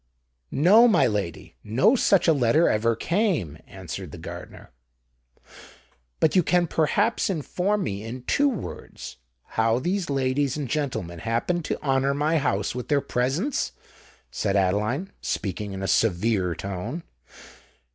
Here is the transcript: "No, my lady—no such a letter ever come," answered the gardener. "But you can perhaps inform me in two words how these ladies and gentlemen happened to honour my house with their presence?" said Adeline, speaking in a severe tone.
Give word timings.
"No, 0.49 0.87
my 0.87 1.05
lady—no 1.05 1.95
such 1.95 2.27
a 2.27 2.33
letter 2.33 2.67
ever 2.67 2.95
come," 2.95 3.59
answered 3.67 4.11
the 4.11 4.17
gardener. 4.17 4.71
"But 6.19 6.35
you 6.35 6.41
can 6.41 6.65
perhaps 6.65 7.29
inform 7.29 7.83
me 7.83 8.03
in 8.03 8.23
two 8.23 8.49
words 8.49 9.17
how 9.43 9.77
these 9.77 10.09
ladies 10.09 10.57
and 10.57 10.67
gentlemen 10.67 11.19
happened 11.19 11.65
to 11.65 11.79
honour 11.83 12.15
my 12.15 12.39
house 12.39 12.73
with 12.73 12.87
their 12.87 12.99
presence?" 12.99 13.73
said 14.31 14.55
Adeline, 14.55 15.11
speaking 15.21 15.71
in 15.71 15.83
a 15.83 15.87
severe 15.87 16.55
tone. 16.55 17.03